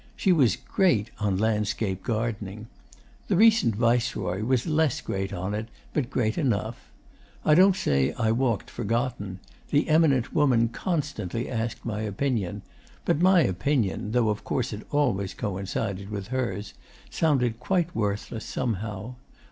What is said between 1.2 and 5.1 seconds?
landscape gardening. The recent Viceroy was less